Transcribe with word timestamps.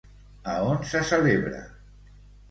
A 0.43 0.53
on 0.69 0.79
se 0.93 1.01
celebra? 1.09 1.61